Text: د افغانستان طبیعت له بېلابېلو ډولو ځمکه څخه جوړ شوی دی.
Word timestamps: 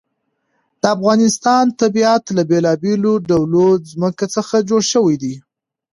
د 0.81 0.83
افغانستان 0.95 1.65
طبیعت 1.81 2.23
له 2.37 2.43
بېلابېلو 2.49 3.11
ډولو 3.29 3.65
ځمکه 3.91 4.25
څخه 4.35 4.55
جوړ 4.69 4.81
شوی 4.93 5.15
دی. 5.23 5.35